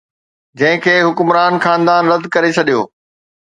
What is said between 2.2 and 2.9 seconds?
ڪري ڇڏيو